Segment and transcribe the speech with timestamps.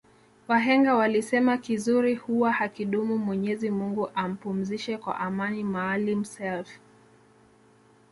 [0.47, 6.79] Wahenga walisema kizuri huwa hakidumu Mwenyezi Mungu ampumzishe kwa amani maalim self